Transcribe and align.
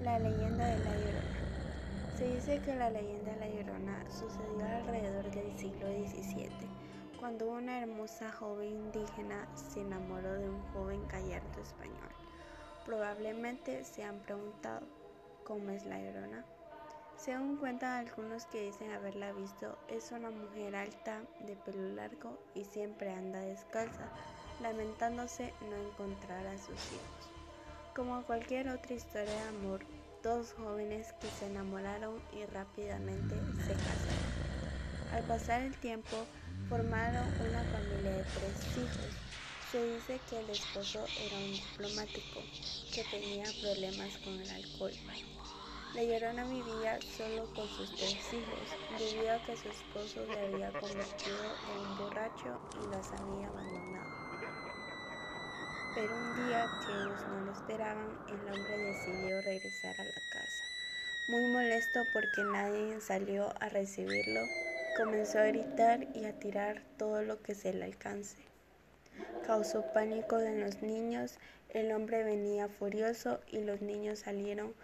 La 0.00 0.18
leyenda 0.18 0.64
de 0.64 0.78
la 0.78 0.96
Llorona. 0.96 1.36
Se 2.16 2.24
dice 2.24 2.62
que 2.62 2.74
la 2.74 2.88
leyenda 2.88 3.32
de 3.32 3.38
la 3.38 3.48
Llorona 3.50 4.02
sucedió 4.08 4.64
alrededor 4.64 5.30
del 5.30 5.58
siglo 5.58 5.88
XVII, 5.88 6.50
cuando 7.20 7.50
una 7.50 7.78
hermosa 7.82 8.32
joven 8.32 8.70
indígena 8.70 9.46
se 9.54 9.82
enamoró 9.82 10.38
de 10.38 10.48
un 10.48 10.62
joven 10.72 11.06
gallardo 11.06 11.60
español. 11.60 12.14
Probablemente 12.86 13.84
se 13.84 14.02
han 14.02 14.20
preguntado, 14.20 14.86
¿cómo 15.44 15.68
es 15.68 15.84
la 15.84 16.00
Llorona? 16.00 16.46
Según 17.18 17.58
cuentan 17.58 18.06
algunos 18.06 18.46
que 18.46 18.62
dicen 18.62 18.92
haberla 18.92 19.32
visto, 19.32 19.76
es 19.88 20.12
una 20.12 20.30
mujer 20.30 20.76
alta, 20.76 21.20
de 21.40 21.56
pelo 21.56 21.94
largo 21.94 22.38
y 22.54 22.64
siempre 22.64 23.10
anda 23.10 23.40
descalza, 23.40 24.08
lamentándose 24.60 25.52
no 25.68 25.76
encontrar 25.76 26.46
a 26.46 26.56
sus 26.56 26.90
hijos. 26.90 27.29
Como 28.00 28.22
cualquier 28.22 28.66
otra 28.70 28.94
historia 28.94 29.30
de 29.30 29.58
amor, 29.58 29.84
dos 30.22 30.54
jóvenes 30.54 31.12
que 31.20 31.28
se 31.28 31.44
enamoraron 31.44 32.18
y 32.32 32.46
rápidamente 32.46 33.34
se 33.66 33.74
casaron. 33.74 35.12
Al 35.12 35.22
pasar 35.24 35.60
el 35.60 35.76
tiempo, 35.76 36.16
formaron 36.70 37.26
una 37.46 37.62
familia 37.62 38.12
de 38.12 38.24
tres 38.24 38.78
hijos. 38.78 39.12
Se 39.70 39.84
dice 39.84 40.18
que 40.30 40.40
el 40.40 40.48
esposo 40.48 41.04
era 41.26 41.36
un 41.36 41.52
diplomático 41.52 42.40
que 42.94 43.04
tenía 43.04 43.44
problemas 43.60 44.16
con 44.24 44.40
el 44.40 44.48
alcohol. 44.48 44.92
La 45.94 46.02
llorona 46.02 46.44
vivía 46.44 46.98
solo 47.02 47.44
con 47.54 47.68
sus 47.68 47.90
tres 47.90 48.32
hijos, 48.32 48.66
debido 48.98 49.34
a 49.34 49.42
que 49.42 49.58
su 49.58 49.68
esposo 49.68 50.24
se 50.24 50.40
había 50.40 50.72
convertido 50.72 51.44
en 51.68 51.86
un 51.86 51.98
borracho 51.98 52.58
y 52.82 52.86
las 52.86 53.12
había 53.12 53.48
abandonado. 53.48 54.09
Pero 55.94 56.14
un 56.14 56.46
día 56.46 56.66
que 56.86 56.92
ellos 56.92 57.20
no 57.28 57.40
lo 57.46 57.52
esperaban, 57.52 58.08
el 58.28 58.52
hombre 58.52 58.78
decidió 58.78 59.42
regresar 59.42 60.00
a 60.00 60.04
la 60.04 60.20
casa. 60.30 60.64
Muy 61.28 61.42
molesto 61.48 62.06
porque 62.12 62.44
nadie 62.44 63.00
salió 63.00 63.52
a 63.60 63.68
recibirlo, 63.68 64.40
comenzó 64.96 65.40
a 65.40 65.46
gritar 65.46 66.06
y 66.14 66.26
a 66.26 66.38
tirar 66.38 66.82
todo 66.96 67.22
lo 67.22 67.42
que 67.42 67.56
se 67.56 67.72
le 67.72 67.84
alcance. 67.84 68.36
Causó 69.46 69.82
pánico 69.92 70.38
en 70.38 70.60
los 70.60 70.80
niños, 70.80 71.38
el 71.70 71.90
hombre 71.92 72.22
venía 72.22 72.68
furioso 72.68 73.40
y 73.50 73.60
los 73.60 73.80
niños 73.80 74.20
salieron 74.20 74.74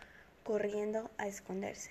corriendo 0.42 1.10
a 1.18 1.28
esconderse. 1.28 1.90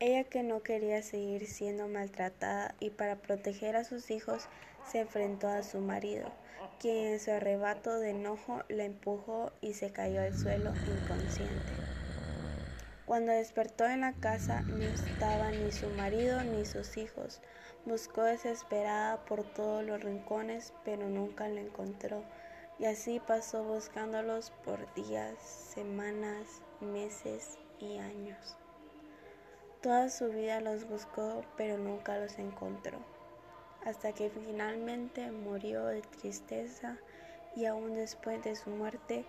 Ella 0.00 0.22
que 0.22 0.44
no 0.44 0.62
quería 0.62 1.02
seguir 1.02 1.48
siendo 1.48 1.88
maltratada 1.88 2.76
y 2.78 2.90
para 2.90 3.16
proteger 3.16 3.74
a 3.74 3.82
sus 3.82 4.12
hijos 4.12 4.46
se 4.86 5.00
enfrentó 5.00 5.48
a 5.48 5.64
su 5.64 5.80
marido, 5.80 6.30
quien 6.78 7.08
en 7.08 7.18
su 7.18 7.32
arrebato 7.32 7.98
de 7.98 8.10
enojo 8.10 8.62
la 8.68 8.84
empujó 8.84 9.50
y 9.60 9.74
se 9.74 9.90
cayó 9.90 10.22
al 10.22 10.34
suelo 10.34 10.72
inconsciente. 10.86 11.72
Cuando 13.06 13.32
despertó 13.32 13.86
en 13.86 14.02
la 14.02 14.12
casa 14.12 14.62
no 14.68 14.84
estaba 14.84 15.50
ni 15.50 15.72
su 15.72 15.88
marido 15.88 16.44
ni 16.44 16.64
sus 16.64 16.96
hijos. 16.96 17.40
Buscó 17.84 18.22
desesperada 18.22 19.24
por 19.24 19.42
todos 19.54 19.82
los 19.82 20.00
rincones, 20.00 20.74
pero 20.84 21.08
nunca 21.08 21.48
lo 21.48 21.58
encontró. 21.58 22.22
Y 22.78 22.84
así 22.84 23.18
pasó 23.18 23.64
buscándolos 23.64 24.52
por 24.64 24.94
días, 24.94 25.38
semanas, 25.40 26.60
meses 26.80 27.58
y 27.80 27.96
años. 27.96 28.58
Toda 29.82 30.10
su 30.10 30.28
vida 30.30 30.60
los 30.60 30.88
buscó, 30.88 31.44
pero 31.56 31.78
nunca 31.78 32.18
los 32.18 32.36
encontró, 32.40 32.98
hasta 33.84 34.12
que 34.12 34.28
finalmente 34.28 35.30
murió 35.30 35.86
de 35.86 36.02
tristeza 36.02 36.98
y 37.54 37.66
aún 37.66 37.94
después 37.94 38.42
de 38.42 38.56
su 38.56 38.70
muerte 38.70 39.24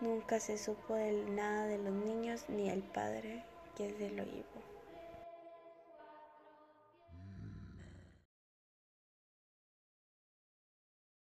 nunca 0.00 0.40
se 0.40 0.56
supo 0.56 0.94
de 0.94 1.12
nada 1.30 1.66
de 1.66 1.76
los 1.76 1.92
niños 1.92 2.48
ni 2.48 2.70
el 2.70 2.82
padre 2.82 3.42
que 3.76 3.92
se 3.98 4.08
lo 4.10 4.24
llevó. 4.24 4.75